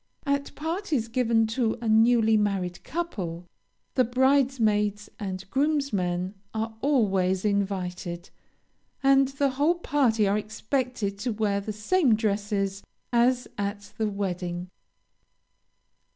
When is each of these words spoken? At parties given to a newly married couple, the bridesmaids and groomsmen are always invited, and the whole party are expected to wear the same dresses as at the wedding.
At 0.25 0.55
parties 0.55 1.07
given 1.07 1.45
to 1.53 1.77
a 1.79 1.87
newly 1.87 2.35
married 2.35 2.83
couple, 2.83 3.45
the 3.93 4.03
bridesmaids 4.03 5.11
and 5.19 5.47
groomsmen 5.51 6.33
are 6.55 6.75
always 6.81 7.45
invited, 7.45 8.31
and 9.03 9.27
the 9.27 9.49
whole 9.49 9.75
party 9.75 10.27
are 10.27 10.39
expected 10.39 11.19
to 11.19 11.29
wear 11.31 11.61
the 11.61 11.71
same 11.71 12.15
dresses 12.15 12.81
as 13.13 13.47
at 13.59 13.93
the 13.99 14.07
wedding. 14.09 14.69